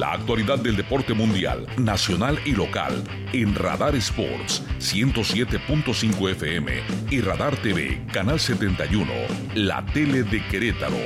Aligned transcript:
La 0.00 0.14
actualidad 0.14 0.58
del 0.58 0.76
deporte 0.76 1.12
mundial, 1.12 1.66
nacional 1.76 2.38
y 2.46 2.52
local 2.52 3.04
en 3.34 3.54
Radar 3.54 3.94
Sports 3.96 4.62
107.5 4.78 6.30
FM 6.30 6.72
y 7.10 7.20
Radar 7.20 7.54
TV, 7.60 8.02
Canal 8.10 8.40
71, 8.40 9.12
la 9.56 9.84
tele 9.92 10.22
de 10.22 10.42
Querétaro. 10.48 10.96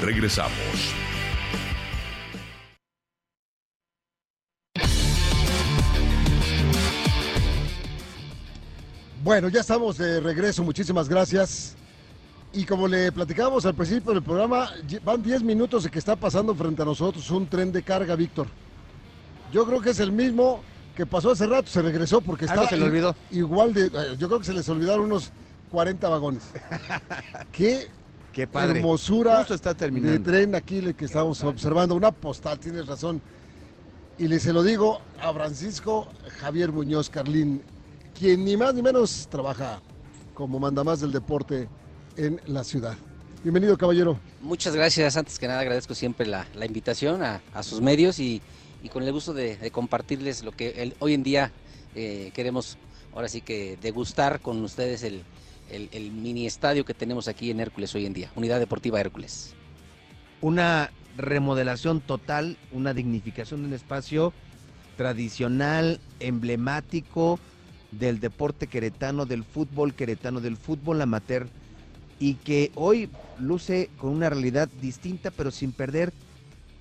Regresamos. 0.00 0.54
Bueno, 9.22 9.50
ya 9.50 9.60
estamos 9.60 9.98
de 9.98 10.20
regreso, 10.20 10.64
muchísimas 10.64 11.10
gracias. 11.10 11.76
Y 12.54 12.64
como 12.64 12.86
le 12.86 13.10
platicábamos 13.10 13.66
al 13.66 13.74
principio 13.74 14.12
del 14.12 14.22
programa, 14.22 14.70
van 15.04 15.22
10 15.22 15.42
minutos 15.42 15.84
de 15.84 15.90
que 15.90 15.98
está 15.98 16.14
pasando 16.14 16.54
frente 16.54 16.82
a 16.82 16.84
nosotros 16.84 17.28
un 17.30 17.46
tren 17.48 17.72
de 17.72 17.82
carga, 17.82 18.14
Víctor. 18.14 18.46
Yo 19.52 19.66
creo 19.66 19.80
que 19.80 19.90
es 19.90 19.98
el 20.00 20.12
mismo 20.12 20.60
que 20.94 21.04
pasó 21.04 21.32
hace 21.32 21.46
rato, 21.48 21.68
se 21.68 21.82
regresó 21.82 22.20
porque 22.20 22.44
está 22.44 22.68
se 22.68 22.76
le 22.76 22.84
olvidó. 22.84 23.16
igual 23.32 23.74
de... 23.74 23.86
eh, 23.86 24.16
Yo 24.18 24.28
creo 24.28 24.38
que 24.38 24.44
se 24.46 24.52
les 24.52 24.68
olvidaron 24.68 25.06
unos 25.06 25.32
40 25.72 26.08
vagones. 26.08 26.44
Qué, 27.52 27.88
Qué 28.32 28.46
padre. 28.46 28.78
hermosura 28.78 29.38
Justo 29.38 29.54
está 29.54 29.70
de 29.70 29.74
terminando. 29.76 30.22
tren 30.30 30.54
aquí 30.54 30.80
le 30.80 30.94
que 30.94 31.06
estamos 31.06 31.42
observando. 31.42 31.96
Una 31.96 32.12
postal, 32.12 32.60
tienes 32.60 32.86
razón. 32.86 33.20
Y 34.16 34.28
le 34.28 34.38
se 34.38 34.52
lo 34.52 34.62
digo 34.62 35.00
a 35.20 35.32
Francisco 35.32 36.06
Javier 36.38 36.70
Muñoz 36.70 37.10
Carlín, 37.10 37.62
quien 38.16 38.44
ni 38.44 38.56
más 38.56 38.72
ni 38.74 38.82
menos 38.82 39.26
trabaja 39.28 39.80
como 40.34 40.60
mandamás 40.60 41.00
del 41.00 41.10
deporte 41.10 41.68
en 42.16 42.40
la 42.46 42.64
ciudad. 42.64 42.96
Bienvenido, 43.42 43.76
caballero. 43.76 44.18
Muchas 44.40 44.74
gracias. 44.74 45.16
Antes 45.16 45.38
que 45.38 45.46
nada 45.48 45.60
agradezco 45.60 45.94
siempre 45.94 46.26
la, 46.26 46.46
la 46.54 46.66
invitación 46.66 47.22
a, 47.22 47.42
a 47.52 47.62
sus 47.62 47.80
medios 47.80 48.18
y, 48.18 48.40
y 48.82 48.88
con 48.88 49.02
el 49.02 49.12
gusto 49.12 49.34
de, 49.34 49.56
de 49.56 49.70
compartirles 49.70 50.44
lo 50.44 50.52
que 50.52 50.70
el- 50.82 50.94
hoy 50.98 51.14
en 51.14 51.22
día 51.22 51.52
eh, 51.94 52.30
queremos, 52.34 52.78
ahora 53.14 53.28
sí 53.28 53.40
que 53.40 53.78
degustar 53.82 54.40
con 54.40 54.62
ustedes 54.62 55.02
el, 55.02 55.22
el- 55.70 55.88
el 55.92 56.10
mini 56.10 56.46
estadio 56.46 56.84
que 56.84 56.94
tenemos 56.94 57.28
aquí 57.28 57.50
en 57.50 57.60
Hércules 57.60 57.94
hoy 57.94 58.06
en 58.06 58.14
día, 58.14 58.30
Unidad 58.34 58.60
Deportiva 58.60 59.00
Hércules. 59.00 59.54
Una 60.40 60.90
remodelación 61.16 62.00
total, 62.00 62.56
una 62.72 62.94
dignificación 62.94 63.62
de 63.62 63.68
un 63.68 63.74
espacio 63.74 64.32
tradicional, 64.96 66.00
emblemático 66.20 67.38
del 67.92 68.20
deporte 68.20 68.66
queretano, 68.68 69.26
del 69.26 69.44
fútbol 69.44 69.94
queretano, 69.94 70.40
del 70.40 70.56
fútbol 70.56 71.00
amateur 71.02 71.48
y 72.18 72.34
que 72.34 72.70
hoy 72.74 73.08
luce 73.38 73.90
con 73.98 74.10
una 74.10 74.30
realidad 74.30 74.68
distinta 74.80 75.30
pero 75.30 75.50
sin 75.50 75.72
perder 75.72 76.12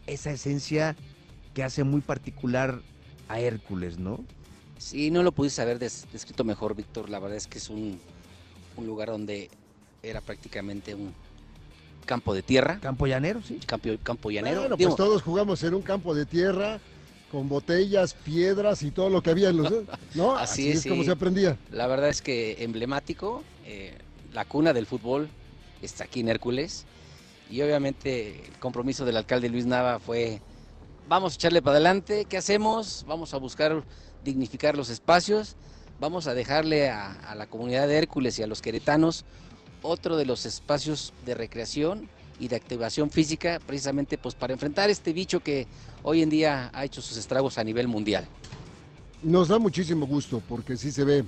esa 0.08 0.32
esencia 0.32 0.96
que 1.54 1.64
hace 1.64 1.84
muy 1.84 2.02
particular 2.02 2.80
a 3.28 3.40
Hércules, 3.40 3.98
¿no? 3.98 4.20
Si 4.78 5.10
no 5.12 5.24
lo 5.24 5.32
pudiste 5.32 5.62
haber 5.62 5.80
des- 5.80 6.06
descrito 6.12 6.44
mejor, 6.44 6.76
Víctor, 6.76 7.10
la 7.10 7.20
verdad 7.20 7.38
es 7.38 7.48
que 7.48 7.58
es 7.58 7.70
un, 7.70 8.00
un 8.76 8.86
lugar 8.86 9.10
donde 9.10 9.50
era 10.02 10.20
prácticamente 10.20 10.94
un 10.94 11.14
campo 12.06 12.34
de 12.34 12.42
tierra, 12.44 12.80
Campo 12.82 13.08
llanero, 13.08 13.42
sí. 13.42 13.60
campo, 13.66 13.90
campo 14.04 14.30
llanero. 14.30 14.60
Bueno, 14.62 14.76
Digo, 14.76 14.90
pues 14.90 14.98
todos 14.98 15.22
jugamos 15.22 15.64
en 15.64 15.74
un 15.74 15.82
campo 15.82 16.14
de 16.14 16.26
tierra 16.26 16.80
con 17.32 17.48
botellas, 17.48 18.14
piedras 18.14 18.84
y 18.84 18.92
todo 18.92 19.10
lo 19.10 19.22
que 19.24 19.30
había 19.30 19.50
en 19.50 19.58
los... 19.58 19.74
¿No? 20.14 20.36
Así 20.38 20.70
es, 20.70 20.80
es, 20.80 20.86
como 20.86 21.02
sí. 21.04 21.06
se 21.06 21.12
aprendía. 21.14 21.58
La 21.72 21.88
verdad 21.88 22.10
es 22.10 22.22
que 22.22 22.62
emblemático, 22.64 23.42
eh, 23.66 23.98
la 24.34 24.46
cuna 24.46 24.74
del 24.74 24.86
fútbol 24.86 25.30
está 25.82 26.06
aquí 26.06 26.22
en 26.22 26.30
Hércules 26.30 26.86
y 27.50 27.62
obviamente 27.62 28.46
el 28.46 28.60
compromiso 28.60 29.06
del 29.06 29.18
alcalde 29.18 29.50
Luis 29.50 29.66
Nava 29.66 30.00
fue, 30.00 30.42
vamos 31.08 31.34
a 31.34 31.36
echarle 31.36 31.62
para 31.62 31.76
adelante, 31.76 32.26
¿qué 32.26 32.38
hacemos? 32.38 33.06
Vamos 33.08 33.34
a 33.34 33.38
buscar 33.38 33.84
dignificar 34.24 34.76
los 34.76 34.90
espacios, 34.90 35.56
vamos 36.00 36.28
a 36.28 36.34
dejarle 36.34 36.90
a, 36.90 37.36
la 37.36 37.48
comunidad 37.48 37.88
de 37.88 37.98
Hércules 37.98 38.40
y 38.40 38.44
a 38.44 38.48
los 38.48 38.62
queretanos 38.62 39.26
otro 39.82 40.18
de 40.18 40.26
los 40.26 40.46
espacios 40.46 41.14
de 41.26 41.36
recreación 41.36 42.10
y 42.40 42.48
de 42.48 42.56
activación 42.56 43.12
física 43.12 43.60
precisamente 43.66 44.18
pues 44.18 44.34
para 44.34 44.54
enfrentar 44.54 44.90
este 44.90 45.14
bicho 45.14 45.42
que 45.42 45.68
hoy 46.02 46.22
en 46.22 46.30
día 46.30 46.72
ha 46.74 46.86
hecho 46.86 47.02
sus 47.02 47.18
estragos 47.18 47.58
a 47.58 47.64
nivel 47.64 47.88
mundial. 47.88 48.26
Nos 49.22 49.50
da 49.50 49.60
muchísimo 49.60 50.08
gusto 50.08 50.42
porque 50.50 50.76
sí 50.76 50.92
se 50.92 51.04
ve 51.04 51.24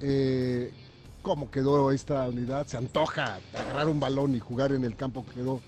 eh, 0.00 0.72
cómo 1.22 1.50
quedó 1.50 1.90
esta 1.90 2.28
unidad. 2.28 2.66
Se 2.66 2.76
antoja 2.76 3.38
agarrar 3.54 3.88
un 3.88 4.00
balón 4.00 4.34
y 4.34 4.40
jugar 4.40 4.72
en 4.72 4.84
el 4.84 4.96
campo 4.96 5.24
que 5.24 5.34
quedó 5.34 5.60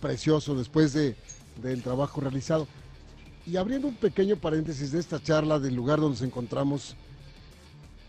precioso 0.00 0.54
después 0.54 0.92
de, 0.92 1.16
del 1.62 1.82
trabajo 1.82 2.20
realizado. 2.20 2.66
Y 3.46 3.56
abriendo 3.56 3.88
un 3.88 3.96
pequeño 3.96 4.36
paréntesis 4.36 4.92
de 4.92 5.00
esta 5.00 5.22
charla 5.22 5.58
del 5.58 5.74
lugar 5.74 5.98
donde 5.98 6.20
nos 6.20 6.22
encontramos, 6.22 6.96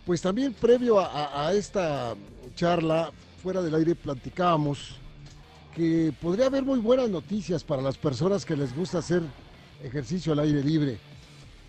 pues 0.05 0.21
también 0.21 0.53
previo 0.53 0.99
a, 0.99 1.51
esta 1.53 2.13
charla, 2.55 3.11
fuera 3.41 3.61
del 3.61 3.73
aire, 3.75 3.95
platicábamos 3.95 4.97
que 5.73 6.13
podría 6.21 6.47
haber 6.47 6.63
muy 6.63 6.79
buenas 6.79 7.09
noticias 7.09 7.63
para 7.63 7.81
las 7.81 7.97
personas 7.97 8.45
que 8.45 8.55
les 8.55 8.75
gusta 8.75 8.99
hacer 8.99 9.23
ejercicio 9.81 10.33
al 10.33 10.39
aire 10.39 10.63
libre 10.63 10.99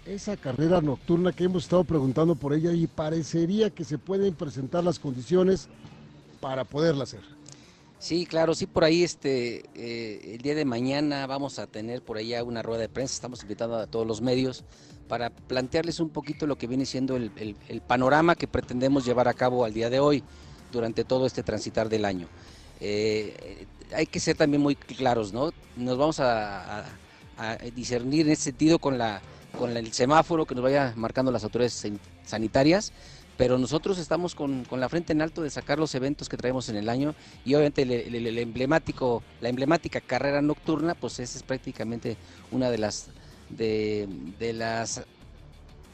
esa 0.06 0.37
carrera 0.37 0.81
nocturna 0.81 1.32
que 1.32 1.44
hemos 1.44 1.65
estado 1.65 1.84
preguntando 1.84 2.34
por 2.34 2.53
ella 2.53 2.72
y 2.72 2.87
parecería 2.87 3.70
que 3.70 3.84
se 3.84 3.98
pueden 3.98 4.34
presentar 4.34 4.84
las 4.84 4.98
condiciones 4.98 5.69
para 6.41 6.65
poderla 6.65 7.04
hacer. 7.04 7.22
Sí, 7.98 8.26
claro, 8.26 8.54
sí, 8.54 8.66
por 8.66 8.84
ahí 8.84 9.03
este, 9.03 9.65
eh, 9.75 10.34
el 10.34 10.42
día 10.42 10.54
de 10.54 10.66
mañana 10.66 11.26
vamos 11.26 11.59
a 11.59 11.66
tener 11.66 12.03
por 12.03 12.19
allá 12.19 12.44
una 12.44 12.60
rueda 12.60 12.82
de 12.82 12.88
prensa, 12.91 13.15
estamos 13.15 13.42
invitando 13.42 13.76
a 13.76 13.87
todos 13.87 14.06
los 14.06 14.20
medios 14.20 14.62
para 15.09 15.31
plantearles 15.31 16.00
un 16.00 16.10
poquito 16.10 16.47
lo 16.47 16.56
que 16.56 16.66
viene 16.66 16.84
siendo 16.84 17.16
el, 17.16 17.56
panorama 17.86 18.34
que 18.34 18.47
pretendemos 18.47 19.06
llevar 19.06 19.28
a 19.28 19.34
cabo 19.34 19.65
al 19.65 19.72
día 19.72 19.88
de 19.88 20.00
hoy, 20.00 20.22
durante 20.71 21.04
todo 21.04 21.25
este 21.25 21.42
transitar 21.42 21.88
del 21.88 22.04
año. 22.04 22.26
Eh, 22.81 23.66
hay 23.94 24.06
que 24.06 24.21
ser 24.21 24.36
también 24.36 24.62
muy 24.62 24.75
claros, 24.75 25.32
¿no? 25.32 25.53
Nos 25.76 25.97
vamos 25.97 26.21
a 26.21 26.84
discernir 27.75 28.26
en 28.26 28.32
ese 28.32 28.42
sentido 28.44 28.78
con, 28.78 28.98
la, 28.98 29.22
con 29.56 29.76
el 29.76 29.92
semáforo 29.92 30.47
que 30.47 30.54
nos 30.54 30.65
vaya 30.65 30.92
marcando 30.97 31.31
las 31.32 31.44
autoridades 31.44 31.72
san- 31.75 32.00
sanitarias, 32.25 32.92
pero 33.37 33.59
nosotros 33.59 33.98
estamos 33.98 34.34
con, 34.34 34.65
con 34.65 34.78
la 34.81 34.88
frente 34.88 35.12
en 35.12 35.20
alto 35.22 35.42
de 35.42 35.50
sacar 35.50 35.78
los 35.78 35.94
eventos 35.94 36.28
que 36.28 36.37
traemos 36.37 36.69
en 36.69 36.76
el 36.76 36.88
año 36.88 37.15
y 37.44 37.54
obviamente 37.54 37.82
el, 37.82 37.91
el- 37.92 38.26
el 38.26 38.38
emblemático, 38.38 39.22
la 39.41 39.48
emblemática 39.48 40.00
carrera 40.00 40.41
nocturna, 40.42 40.94
pues 40.94 41.19
esa 41.19 41.37
es 41.38 41.42
prácticamente 41.42 42.16
una 42.53 42.70
de 42.70 42.78
las 42.78 43.09
de, 43.50 44.09
de 44.38 44.53
las 44.53 45.03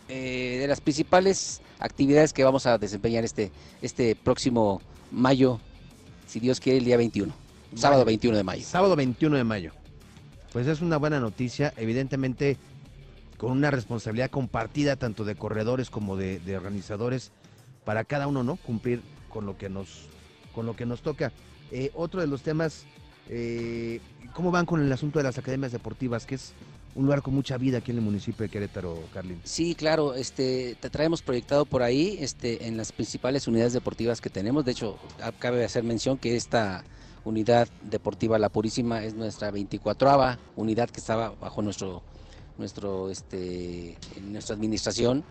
eh, 0.08 0.58
de 0.60 0.66
las 0.66 0.80
principales 0.80 1.60
actividades 1.78 2.32
que 2.32 2.44
vamos 2.44 2.66
a 2.66 2.78
desempeñar 2.78 3.24
este, 3.24 3.52
este 3.80 4.16
próximo 4.16 4.80
mayo, 5.12 5.60
si 6.26 6.40
Dios 6.40 6.58
quiere, 6.60 6.78
el 6.78 6.84
día 6.84 6.96
21, 6.96 7.32
sábado 7.74 8.04
21 8.04 8.36
de 8.36 8.42
mayo. 8.44 8.64
Sábado 8.64 8.96
21 8.96 9.36
de 9.36 9.44
mayo. 9.44 9.72
Pues 10.52 10.66
es 10.66 10.80
una 10.80 10.96
buena 10.96 11.20
noticia, 11.20 11.72
evidentemente 11.76 12.56
con 13.40 13.52
una 13.52 13.70
responsabilidad 13.70 14.28
compartida 14.28 14.96
tanto 14.96 15.24
de 15.24 15.34
corredores 15.34 15.88
como 15.88 16.14
de, 16.14 16.42
organizadores 16.54 17.32
para 17.86 18.04
cada 18.04 18.26
uno, 18.26 18.44
¿no? 18.44 18.56
Cumplir 18.56 19.00
con 19.30 19.46
lo 19.46 19.56
que 19.56 19.70
nos, 19.70 20.08
con 20.54 20.66
lo 20.66 20.76
que 20.76 20.84
nos 20.84 21.00
toca. 21.00 21.32
Eh, 21.70 21.90
otro 21.94 22.20
de 22.20 22.26
los 22.26 22.42
temas, 22.42 22.84
eh, 23.30 24.02
¿cómo 24.34 24.50
van 24.50 24.66
con 24.66 24.82
el 24.82 24.92
asunto 24.92 25.18
de 25.18 25.22
las 25.22 25.38
academias 25.38 25.72
deportivas? 25.72 26.26
Que 26.26 26.34
es 26.34 26.52
un 26.94 27.04
lugar 27.06 27.22
con 27.22 27.32
mucha 27.32 27.56
vida 27.56 27.78
aquí 27.78 27.92
en 27.92 27.96
el 27.96 28.04
municipio 28.04 28.42
de 28.42 28.50
Querétaro, 28.50 29.04
Carlin. 29.14 29.40
Sí, 29.44 29.74
claro, 29.74 30.12
este, 30.12 30.76
te 30.78 30.90
traemos 30.90 31.22
proyectado 31.22 31.64
por 31.64 31.82
ahí, 31.82 32.18
este, 32.20 32.66
en 32.66 32.76
las 32.76 32.92
principales 32.92 33.48
unidades 33.48 33.72
deportivas 33.72 34.20
que 34.20 34.28
tenemos. 34.28 34.66
De 34.66 34.72
hecho, 34.72 34.98
cabe 35.38 35.64
hacer 35.64 35.82
mención 35.82 36.18
que 36.18 36.36
esta 36.36 36.84
unidad 37.24 37.68
deportiva 37.84 38.38
La 38.38 38.50
Purísima 38.50 39.02
es 39.02 39.14
nuestra 39.14 39.50
24ava 39.50 40.36
unidad 40.56 40.90
que 40.90 41.00
estaba 41.00 41.30
bajo 41.40 41.62
nuestro, 41.62 42.02
nuestro, 42.60 43.10
este, 43.10 43.98
nuestra 44.22 44.54
administración. 44.54 45.24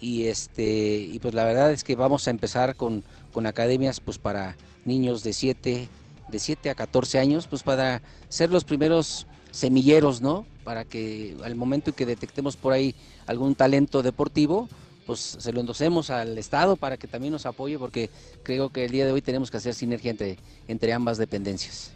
Y 0.00 0.26
este, 0.26 0.98
y 0.98 1.18
pues 1.18 1.34
la 1.34 1.44
verdad 1.44 1.72
es 1.72 1.82
que 1.82 1.96
vamos 1.96 2.28
a 2.28 2.30
empezar 2.30 2.76
con, 2.76 3.02
con 3.32 3.46
academias, 3.46 3.98
pues 3.98 4.18
para 4.18 4.56
niños 4.84 5.24
de 5.24 5.32
7, 5.32 5.88
de 6.28 6.38
7 6.38 6.70
a 6.70 6.74
14 6.74 7.18
años, 7.18 7.46
pues 7.48 7.62
para 7.62 8.02
ser 8.28 8.50
los 8.50 8.64
primeros 8.64 9.26
semilleros, 9.50 10.20
¿no? 10.20 10.46
Para 10.64 10.84
que 10.84 11.36
al 11.42 11.54
momento 11.54 11.90
en 11.90 11.96
que 11.96 12.06
detectemos 12.06 12.56
por 12.56 12.74
ahí 12.74 12.94
algún 13.26 13.54
talento 13.54 14.02
deportivo, 14.02 14.68
pues 15.06 15.20
se 15.38 15.52
lo 15.52 15.60
endosemos 15.60 16.10
al 16.10 16.36
Estado 16.36 16.76
para 16.76 16.96
que 16.96 17.06
también 17.06 17.32
nos 17.32 17.46
apoye, 17.46 17.78
porque 17.78 18.10
creo 18.42 18.70
que 18.70 18.84
el 18.84 18.90
día 18.90 19.06
de 19.06 19.12
hoy 19.12 19.22
tenemos 19.22 19.50
que 19.50 19.56
hacer 19.56 19.74
sinergia 19.74 20.10
entre, 20.10 20.36
entre 20.68 20.92
ambas 20.92 21.16
dependencias. 21.16 21.92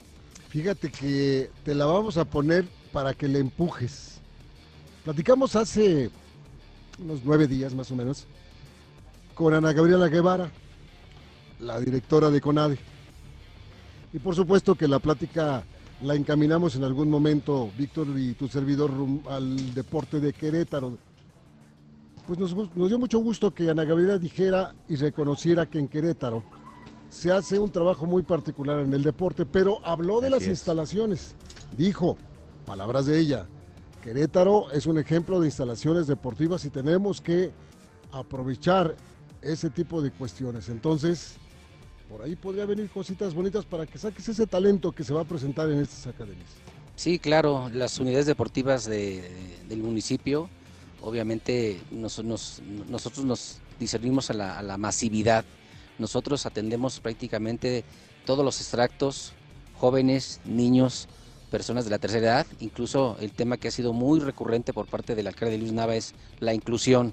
Fíjate 0.48 0.90
que 0.90 1.50
te 1.64 1.74
la 1.74 1.84
vamos 1.86 2.16
a 2.16 2.24
poner 2.24 2.66
para 2.92 3.14
que 3.14 3.28
le 3.28 3.40
empujes. 3.40 4.19
Platicamos 5.04 5.56
hace 5.56 6.10
unos 7.02 7.20
nueve 7.24 7.46
días 7.46 7.74
más 7.74 7.90
o 7.90 7.96
menos 7.96 8.26
con 9.34 9.54
Ana 9.54 9.72
Gabriela 9.72 10.08
Guevara, 10.08 10.50
la 11.58 11.80
directora 11.80 12.30
de 12.30 12.40
CONADE. 12.42 12.78
Y 14.12 14.18
por 14.18 14.34
supuesto 14.34 14.74
que 14.74 14.86
la 14.86 14.98
plática 14.98 15.64
la 16.02 16.14
encaminamos 16.14 16.76
en 16.76 16.84
algún 16.84 17.08
momento, 17.08 17.70
Víctor 17.78 18.08
y 18.18 18.34
tu 18.34 18.48
servidor, 18.48 18.90
al 19.30 19.72
deporte 19.72 20.20
de 20.20 20.34
Querétaro. 20.34 20.98
Pues 22.26 22.38
nos, 22.38 22.54
nos 22.54 22.88
dio 22.88 22.98
mucho 22.98 23.20
gusto 23.20 23.54
que 23.54 23.70
Ana 23.70 23.84
Gabriela 23.84 24.18
dijera 24.18 24.74
y 24.86 24.96
reconociera 24.96 25.64
que 25.64 25.78
en 25.78 25.88
Querétaro 25.88 26.44
se 27.08 27.32
hace 27.32 27.58
un 27.58 27.70
trabajo 27.70 28.04
muy 28.04 28.22
particular 28.22 28.80
en 28.80 28.92
el 28.92 29.02
deporte, 29.02 29.46
pero 29.46 29.80
habló 29.82 30.20
de 30.20 30.28
las 30.28 30.46
instalaciones. 30.46 31.34
Dijo, 31.74 32.18
palabras 32.66 33.06
de 33.06 33.18
ella, 33.18 33.46
Querétaro 34.02 34.70
es 34.72 34.86
un 34.86 34.98
ejemplo 34.98 35.40
de 35.40 35.46
instalaciones 35.46 36.06
deportivas 36.06 36.64
y 36.64 36.70
tenemos 36.70 37.20
que 37.20 37.50
aprovechar 38.12 38.96
ese 39.42 39.70
tipo 39.70 40.02
de 40.02 40.10
cuestiones. 40.10 40.68
Entonces, 40.68 41.36
por 42.08 42.22
ahí 42.22 42.36
podría 42.36 42.66
venir 42.66 42.88
cositas 42.90 43.34
bonitas 43.34 43.64
para 43.64 43.86
que 43.86 43.98
saques 43.98 44.28
ese 44.28 44.46
talento 44.46 44.92
que 44.92 45.04
se 45.04 45.14
va 45.14 45.22
a 45.22 45.24
presentar 45.24 45.70
en 45.70 45.80
estas 45.80 46.06
academias. 46.06 46.50
Sí, 46.96 47.18
claro, 47.18 47.70
las 47.72 47.98
unidades 47.98 48.26
deportivas 48.26 48.84
del 48.84 49.78
municipio, 49.82 50.50
obviamente 51.00 51.80
nosotros 51.90 53.24
nos 53.24 53.58
discernimos 53.78 54.30
a 54.30 54.62
la 54.62 54.76
masividad 54.76 55.44
nosotros 56.00 56.46
atendemos 56.46 56.98
prácticamente 56.98 57.84
todos 58.24 58.42
los 58.42 58.58
extractos, 58.60 59.34
jóvenes, 59.78 60.40
niños, 60.46 61.08
personas 61.50 61.84
de 61.84 61.90
la 61.90 61.98
tercera 61.98 62.26
edad, 62.26 62.46
incluso 62.60 63.16
el 63.20 63.32
tema 63.32 63.56
que 63.56 63.68
ha 63.68 63.70
sido 63.70 63.92
muy 63.92 64.20
recurrente 64.20 64.72
por 64.72 64.86
parte 64.86 65.14
del 65.14 65.26
alcalde 65.26 65.58
Luis 65.58 65.72
Nava 65.72 65.96
es 65.96 66.14
la 66.38 66.54
inclusión. 66.54 67.12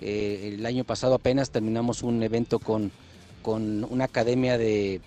Eh, 0.00 0.54
el 0.54 0.66
año 0.66 0.84
pasado 0.84 1.14
apenas 1.14 1.50
terminamos 1.50 2.02
un 2.02 2.22
evento 2.22 2.58
con, 2.58 2.90
con 3.42 3.84
una 3.84 4.04
academia 4.04 4.58
de, 4.58 5.00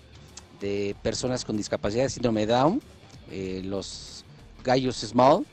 personas 1.02 1.44
con 1.44 1.56
discapacidad 1.56 2.04
de 2.04 2.10
síndrome 2.10 2.46
de 2.46 2.52
Down, 2.52 2.82
eh, 3.30 3.62
los 3.64 4.24
Gallos 4.64 4.96
Small, 4.96 5.44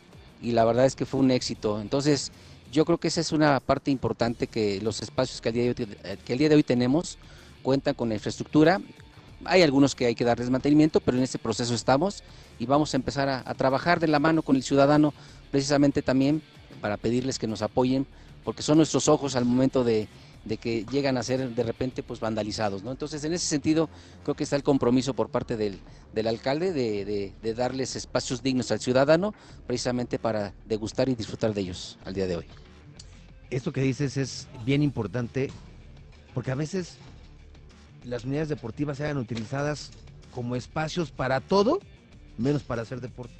y 0.41 0.51
la 0.51 0.65
verdad 0.65 0.85
es 0.85 0.95
que 0.95 1.05
fue 1.05 1.19
un 1.19 1.31
éxito. 1.31 1.81
Entonces, 1.81 2.31
yo 2.71 2.85
creo 2.85 2.97
que 2.97 3.07
esa 3.07 3.21
es 3.21 3.31
una 3.31 3.59
parte 3.59 3.91
importante 3.91 4.47
que 4.47 4.81
los 4.81 5.01
espacios 5.01 5.41
que 5.41 5.49
al 5.49 5.55
día 5.55 5.63
de 5.63 5.69
hoy, 5.69 6.37
día 6.37 6.49
de 6.49 6.55
hoy 6.55 6.63
tenemos, 6.63 7.17
cuentan 7.63 7.93
con 7.93 8.09
la 8.09 8.15
infraestructura. 8.15 8.81
Hay 9.45 9.61
algunos 9.61 9.95
que 9.95 10.05
hay 10.05 10.15
que 10.15 10.23
darles 10.23 10.49
mantenimiento, 10.49 10.99
pero 10.99 11.17
en 11.17 11.23
ese 11.23 11.37
proceso 11.37 11.73
estamos 11.73 12.23
y 12.59 12.65
vamos 12.65 12.93
a 12.93 12.97
empezar 12.97 13.29
a, 13.29 13.53
trabajar 13.53 13.99
de 13.99 14.07
la 14.07 14.19
mano 14.19 14.41
con 14.41 14.55
el 14.55 14.63
ciudadano 14.63 15.13
precisamente 15.51 16.01
también 16.01 16.41
para 16.81 16.97
pedirles 16.97 17.39
que 17.39 17.47
nos 17.47 17.61
apoyen, 17.61 18.07
porque 18.43 18.63
son 18.63 18.77
nuestros 18.77 19.07
ojos 19.07 19.35
al 19.35 19.45
momento 19.45 19.83
de, 19.83 20.07
que 20.59 20.85
llegan 20.91 21.17
a 21.17 21.23
ser 21.23 21.49
de 21.49 21.63
repente 21.63 22.03
pues 22.03 22.19
vandalizados. 22.19 22.83
¿no? 22.83 22.91
Entonces, 22.91 23.23
en 23.23 23.33
ese 23.33 23.45
sentido, 23.45 23.89
creo 24.23 24.35
que 24.35 24.43
está 24.43 24.55
el 24.55 24.63
compromiso 24.63 25.13
por 25.13 25.29
parte 25.29 25.55
del, 25.55 25.79
alcalde 26.27 26.73
de, 26.73 27.33
de, 27.41 27.53
darles 27.53 27.95
espacios 27.95 28.41
dignos 28.41 28.71
al 28.71 28.79
ciudadano, 28.79 29.33
precisamente 29.67 30.17
para 30.17 30.53
degustar 30.65 31.09
y 31.09 31.15
disfrutar 31.15 31.53
de 31.53 31.61
ellos 31.61 31.99
al 32.05 32.13
día 32.13 32.27
de 32.27 32.37
hoy. 32.37 32.45
Esto 33.49 33.71
que 33.71 33.81
dices 33.81 34.17
es 34.17 34.47
bien 34.65 34.83
importante, 34.83 35.51
porque 36.33 36.51
a 36.51 36.55
veces 36.55 36.97
las 38.03 38.25
unidades 38.25 38.49
deportivas 38.49 38.97
sean 38.97 39.17
utilizadas 39.17 39.91
como 40.31 40.55
espacios 40.55 41.11
para 41.11 41.41
todo, 41.41 41.79
menos 42.37 42.63
para 42.63 42.81
hacer 42.81 43.01
deporte. 43.01 43.35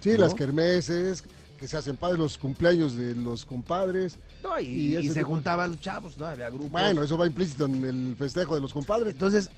Sí, 0.00 0.16
las 0.16 0.34
kermeses, 0.34 1.24
que 1.58 1.66
se 1.66 1.76
hacen 1.76 1.96
padres, 1.96 2.18
los 2.18 2.38
cumpleaños 2.38 2.94
de 2.94 3.14
los 3.14 3.44
compadres. 3.44 4.18
No, 4.42 4.58
y, 4.60 5.08
se 5.08 5.22
juntaban 5.22 5.72
los 5.72 5.80
chavos, 5.80 6.16
¿no? 6.16 6.26
Había 6.26 6.48
grupos. 6.48 6.70
Bueno, 6.70 7.02
eso 7.02 7.18
va 7.18 7.26
implícito 7.26 7.66
en 7.66 7.84
el 7.84 8.16
festejo 8.16 8.54
de 8.54 8.60
los 8.60 8.72
compadres. 8.72 9.12
Entonces, 9.12 9.50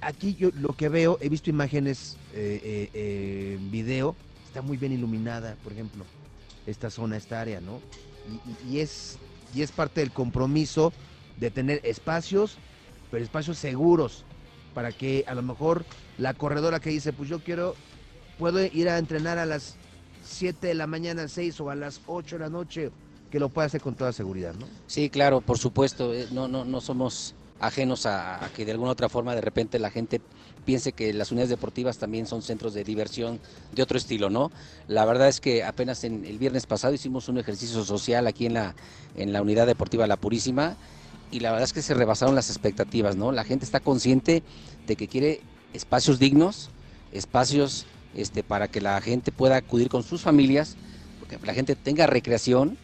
aquí 0.00 0.36
yo 0.36 0.50
lo 0.54 0.76
que 0.76 0.88
veo, 0.88 1.18
he 1.20 1.28
visto 1.28 1.50
imágenes 1.50 2.16
eh, 2.32 2.60
eh, 2.62 2.90
eh, 2.94 3.56
en 3.58 3.70
video, 3.70 4.14
está 4.46 4.62
muy 4.62 4.76
bien 4.76 4.92
iluminada, 4.92 5.56
por 5.64 5.72
ejemplo, 5.72 6.04
esta 6.66 6.90
zona, 6.90 7.16
esta 7.16 7.40
área, 7.40 7.60
¿no? 7.60 7.80
y, 8.70 8.78
es, 8.78 9.18
y 9.54 9.62
es 9.62 9.72
parte 9.72 10.00
del 10.00 10.12
compromiso 10.12 10.92
de 11.38 11.50
tener 11.50 11.80
espacios 11.82 12.58
pero 13.10 13.24
espacios 13.24 13.58
seguros 13.58 14.24
para 14.74 14.92
que 14.92 15.24
a 15.26 15.34
lo 15.34 15.42
mejor 15.42 15.84
la 16.18 16.34
corredora 16.34 16.80
que 16.80 16.90
dice, 16.90 17.12
pues 17.12 17.28
yo 17.28 17.40
quiero, 17.40 17.74
puedo 18.38 18.64
ir 18.64 18.88
a 18.88 18.98
entrenar 18.98 19.38
a 19.38 19.46
las 19.46 19.76
7 20.24 20.68
de 20.68 20.74
la 20.74 20.86
mañana, 20.86 21.26
6 21.28 21.60
o 21.60 21.70
a 21.70 21.74
las 21.74 22.00
8 22.06 22.36
de 22.36 22.40
la 22.40 22.50
noche, 22.50 22.90
que 23.30 23.38
lo 23.38 23.48
pueda 23.48 23.66
hacer 23.66 23.80
con 23.80 23.94
toda 23.94 24.12
seguridad, 24.12 24.54
¿no? 24.54 24.66
Sí, 24.86 25.10
claro, 25.10 25.40
por 25.40 25.58
supuesto, 25.58 26.14
eh, 26.14 26.28
no, 26.30 26.48
no, 26.48 26.64
no 26.64 26.80
somos 26.80 27.34
ajenos 27.60 28.06
a, 28.06 28.48
que 28.54 28.64
de 28.64 28.72
alguna 28.72 28.92
otra 28.92 29.08
forma 29.08 29.34
de 29.34 29.40
repente 29.40 29.78
la 29.78 29.90
gente 29.90 30.20
piense 30.64 30.92
que 30.92 31.12
las 31.12 31.32
unidades 31.32 31.50
deportivas 31.50 31.98
también 31.98 32.26
son 32.26 32.42
centros 32.42 32.74
de 32.74 32.84
diversión 32.84 33.40
de 33.72 33.82
otro 33.82 33.98
estilo, 33.98 34.30
¿no? 34.30 34.52
La 34.86 35.04
verdad 35.04 35.28
es 35.28 35.40
que 35.40 35.64
apenas 35.64 36.04
en 36.04 36.24
el 36.24 36.38
viernes 36.38 36.66
pasado 36.66 36.94
hicimos 36.94 37.28
un 37.28 37.38
ejercicio 37.38 37.84
social 37.84 38.26
aquí 38.26 38.46
en 38.46 38.54
la, 38.54 38.74
en 39.16 39.32
la 39.32 39.42
unidad 39.42 39.66
deportiva 39.66 40.06
La 40.06 40.16
Purísima 40.16 40.76
y 41.30 41.40
la 41.40 41.50
verdad 41.50 41.64
es 41.64 41.72
que 41.72 41.82
se 41.82 41.94
rebasaron 41.94 42.34
las 42.34 42.50
expectativas, 42.50 43.16
¿no? 43.16 43.32
La 43.32 43.44
gente 43.44 43.64
está 43.64 43.80
consciente 43.80 44.42
de 44.86 44.96
que 44.96 45.08
quiere 45.08 45.40
espacios 45.72 46.18
dignos, 46.18 46.70
espacios 47.12 47.86
este, 48.14 48.42
para 48.42 48.68
que 48.68 48.80
la 48.80 49.00
gente 49.00 49.32
pueda 49.32 49.56
acudir 49.56 49.88
con 49.88 50.02
sus 50.02 50.22
familias, 50.22 50.76
porque 51.20 51.38
la 51.46 51.54
gente 51.54 51.76
tenga 51.76 52.06
recreación 52.06 52.78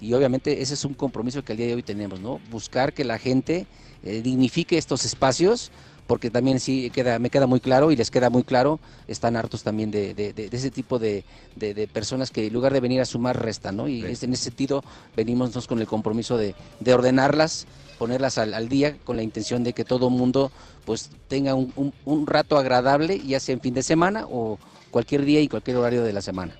y 0.00 0.12
obviamente 0.12 0.60
ese 0.62 0.74
es 0.74 0.84
un 0.84 0.94
compromiso 0.94 1.42
que 1.42 1.52
al 1.52 1.58
día 1.58 1.66
de 1.66 1.74
hoy 1.74 1.82
tenemos, 1.82 2.20
¿no? 2.20 2.40
Buscar 2.50 2.92
que 2.92 3.04
la 3.04 3.18
gente 3.18 3.66
eh, 4.04 4.20
dignifique 4.22 4.76
estos 4.76 5.04
espacios 5.04 5.70
porque 6.06 6.30
también 6.30 6.60
sí 6.60 6.90
queda, 6.90 7.18
me 7.18 7.30
queda 7.30 7.46
muy 7.46 7.60
claro 7.60 7.90
y 7.90 7.96
les 7.96 8.10
queda 8.10 8.30
muy 8.30 8.44
claro, 8.44 8.78
están 9.08 9.36
hartos 9.36 9.62
también 9.62 9.90
de, 9.90 10.34
ese 10.52 10.70
tipo 10.70 10.98
de, 10.98 11.24
personas 11.92 12.30
que 12.30 12.46
en 12.46 12.52
lugar 12.52 12.72
de 12.72 12.80
venir 12.80 13.00
a 13.00 13.04
sumar, 13.04 13.42
restan, 13.42 13.76
¿no? 13.76 13.88
Y 13.88 14.04
en 14.04 14.10
ese 14.10 14.36
sentido 14.36 14.84
venimos 15.16 15.66
con 15.66 15.80
el 15.80 15.86
compromiso 15.86 16.38
de, 16.38 16.54
ordenarlas 16.92 17.66
ponerlas 17.98 18.38
al, 18.38 18.68
día 18.68 18.96
con 19.04 19.16
la 19.16 19.22
intención 19.22 19.64
de 19.64 19.72
que 19.72 19.84
todo 19.84 20.10
mundo 20.10 20.50
pues 20.84 21.10
tenga 21.28 21.54
un, 21.54 22.26
rato 22.26 22.56
agradable, 22.56 23.20
ya 23.20 23.40
sea 23.40 23.54
en 23.54 23.60
fin 23.60 23.74
de 23.74 23.82
semana 23.82 24.26
o 24.26 24.58
cualquier 24.90 25.24
día 25.24 25.40
y 25.40 25.48
cualquier 25.48 25.76
horario 25.76 26.04
de 26.04 26.12
la 26.12 26.22
semana. 26.22 26.54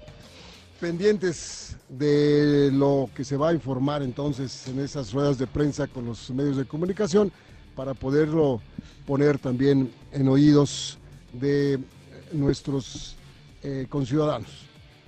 Pendientes 0.80 1.76
de 1.88 2.70
lo 2.72 3.08
que 3.14 3.24
se 3.24 3.36
va 3.36 3.50
a 3.50 3.54
informar 3.54 4.02
entonces 4.02 4.66
en 4.68 4.80
esas 4.80 5.12
ruedas 5.12 5.38
de 5.38 5.46
prensa 5.46 5.86
con 5.86 6.04
los 6.04 6.30
medios 6.30 6.56
de 6.56 6.64
comunicación 6.64 7.32
para 7.74 7.94
poderlo 7.94 8.60
poner 9.06 9.38
también 9.38 9.92
en 10.12 10.28
oídos 10.28 10.98
de 11.32 11.78
nuestros 12.32 13.16
eh, 13.62 13.86
conciudadanos. 13.88 14.50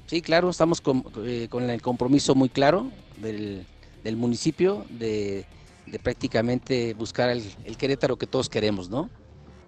Sí, 0.06 0.22
claro, 0.22 0.48
estamos 0.48 0.80
con, 0.80 1.04
eh, 1.19 1.48
el 1.52 1.82
compromiso 1.82 2.34
muy 2.34 2.48
claro 2.48 2.90
del, 3.20 3.66
del 4.04 4.16
municipio 4.16 4.87
de 4.88 5.44
de 5.90 5.99
prácticamente 5.99 6.95
buscar 6.95 7.30
el, 7.30 7.45
Querétaro 7.76 8.16
que 8.16 8.26
todos 8.26 8.49
queremos, 8.49 8.88
¿no? 8.88 9.11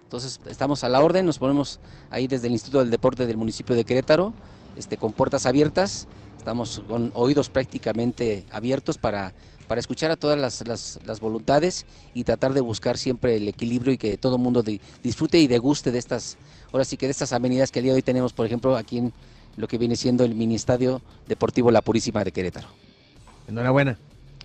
Entonces 0.03 0.39
estamos 0.47 0.83
a 0.83 0.89
la 0.89 1.01
orden, 1.01 1.25
nos 1.25 1.39
ponemos 1.39 1.79
ahí 2.09 2.27
desde 2.27 2.47
el 2.47 2.53
Instituto 2.53 2.79
del 2.79 2.89
Deporte 2.89 3.25
del 3.25 3.37
municipio 3.37 3.75
de 3.75 3.85
Querétaro, 3.85 4.33
este, 4.75 4.97
con 4.97 5.13
puertas 5.13 5.45
abiertas, 5.45 6.07
estamos 6.37 6.81
con 6.87 7.11
oídos 7.13 7.49
prácticamente 7.49 8.45
abiertos 8.51 8.97
para, 8.97 9.33
para 9.71 9.79
escuchar 9.79 10.11
a 10.11 10.17
todas 10.17 10.37
las, 10.37 11.19
voluntades 11.21 11.85
y 12.13 12.25
tratar 12.25 12.53
de 12.53 12.59
buscar 12.59 12.97
siempre 12.97 13.37
el 13.37 13.47
equilibrio 13.47 13.93
y 13.93 13.97
que 13.97 14.17
todo 14.17 14.35
el 14.35 14.41
mundo 14.41 14.63
disfrute 15.01 15.39
y 15.39 15.47
deguste 15.47 15.91
de 15.91 15.99
estas, 15.99 16.37
ahora 16.73 16.83
sí 16.83 16.97
que 16.97 17.05
de 17.05 17.11
estas 17.11 17.31
avenidas 17.31 17.71
que 17.71 17.79
el 17.79 17.83
día 17.83 17.93
de 17.93 17.99
hoy 17.99 18.01
tenemos, 18.01 18.33
por 18.33 18.45
ejemplo, 18.45 18.75
aquí 18.75 18.97
en 18.97 19.13
lo 19.55 19.69
que 19.69 19.77
viene 19.77 19.95
siendo 19.95 20.25
el 20.25 20.35
Mini 20.35 20.55
Estadio 20.55 21.01
Deportivo 21.25 21.71
La 21.71 21.81
Purísima 21.81 22.23
de 22.25 22.33
Querétaro. 22.33 22.67
Enhorabuena. 23.47 23.97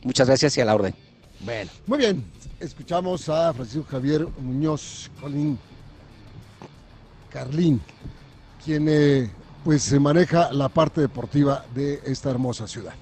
Muchas 0.04 0.28
gracias 0.28 0.56
y 0.58 0.60
a 0.60 0.64
la 0.64 0.76
orden. 0.76 0.94
Bueno. 1.40 1.70
Muy 1.86 1.98
bien, 1.98 2.24
escuchamos 2.58 3.28
a 3.28 3.52
Francisco 3.52 3.86
Javier 3.88 4.26
Muñoz 4.40 5.10
Colín 5.20 5.58
Carlín, 7.30 7.80
quien 8.64 8.86
eh, 8.88 9.30
pues 9.64 9.82
se 9.82 10.00
maneja 10.00 10.52
la 10.52 10.68
parte 10.68 11.00
deportiva 11.00 11.64
de 11.74 12.00
esta 12.04 12.30
hermosa 12.30 12.66
ciudad. 12.66 12.94